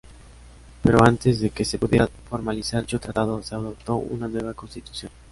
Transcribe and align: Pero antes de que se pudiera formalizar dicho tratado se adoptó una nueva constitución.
Pero 0.81 1.03
antes 1.03 1.41
de 1.41 1.51
que 1.51 1.63
se 1.63 1.77
pudiera 1.77 2.07
formalizar 2.07 2.81
dicho 2.81 2.99
tratado 2.99 3.43
se 3.43 3.53
adoptó 3.53 3.97
una 3.97 4.27
nueva 4.27 4.51
constitución. 4.55 5.11